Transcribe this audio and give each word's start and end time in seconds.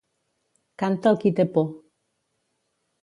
Canta 0.83 1.11
el 1.11 1.19
qui 1.25 1.33
té 1.41 1.47
por. 1.59 1.67